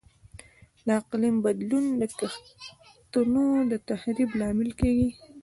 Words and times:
د 0.85 0.87
اقلیم 1.01 1.35
بدلون 1.45 1.85
د 2.01 2.03
کښتونو 2.19 3.43
د 3.71 3.73
تخریب 3.89 4.29
لامل 4.39 4.69
کیږي. 4.79 5.09